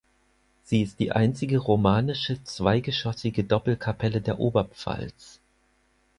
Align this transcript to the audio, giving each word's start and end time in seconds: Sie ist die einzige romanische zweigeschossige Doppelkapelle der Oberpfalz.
Sie 0.63 0.81
ist 0.81 0.97
die 0.99 1.11
einzige 1.11 1.59
romanische 1.59 2.43
zweigeschossige 2.43 3.43
Doppelkapelle 3.43 4.19
der 4.19 4.39
Oberpfalz. 4.39 5.39